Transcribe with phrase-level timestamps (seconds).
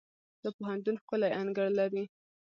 [0.41, 2.03] دا پوهنتون ښکلی انګړ لري.